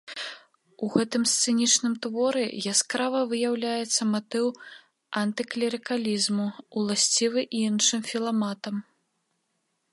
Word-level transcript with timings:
У 0.85 0.87
гэтым 0.93 1.23
сцэнічным 1.31 1.93
творы 2.05 2.43
яскрава 2.73 3.21
выяўляецца 3.33 4.01
матыў 4.13 4.47
антыклерыкалізму, 5.23 6.47
уласцівы 6.81 7.41
і 7.59 7.65
іншым 7.71 8.01
філаматам. 8.13 8.75